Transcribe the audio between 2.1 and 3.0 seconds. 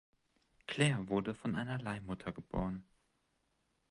geboren.